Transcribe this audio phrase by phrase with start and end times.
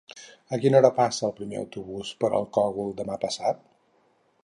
[0.55, 3.65] A quina hora passa el primer autobús per el Cogul demà passat?